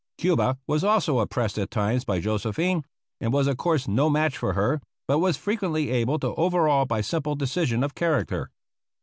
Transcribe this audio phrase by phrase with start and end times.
[0.17, 2.83] Cuba was also oppressed at times by Josephine,
[3.19, 7.01] and was of course no match for her, but was frequently able to overawe by
[7.01, 8.49] simple decision of character.